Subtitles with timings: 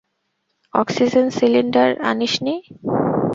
[0.73, 2.55] Oxygen cylinder আনিসনি?